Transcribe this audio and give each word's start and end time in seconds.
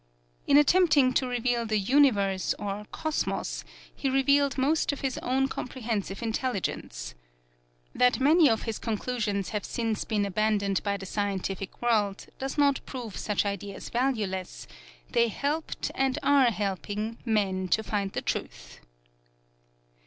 In 0.47 0.57
attempting 0.57 1.13
to 1.13 1.27
reveal 1.27 1.63
the 1.63 1.77
Universe 1.77 2.55
or 2.57 2.87
"Cosmos," 2.91 3.63
he 3.93 4.09
revealed 4.09 4.57
most 4.57 4.91
of 4.91 5.01
his 5.01 5.19
own 5.19 5.47
comprehensive 5.47 6.23
intelligence. 6.23 7.13
That 7.93 8.19
many 8.19 8.49
of 8.49 8.63
his 8.63 8.79
conclusions 8.79 9.49
have 9.49 9.63
since 9.63 10.03
been 10.03 10.25
abandoned 10.25 10.81
by 10.81 10.97
the 10.97 11.05
scientific 11.05 11.83
world 11.83 12.25
does 12.39 12.57
not 12.57 12.83
prove 12.87 13.15
such 13.15 13.45
ideas 13.45 13.89
valueless 13.89 14.65
they 15.11 15.27
helped 15.27 15.91
and 15.93 16.17
are 16.23 16.49
helping 16.49 17.19
men 17.23 17.67
to 17.67 17.83
find 17.83 18.13
the 18.13 18.21
truth. 18.23 18.79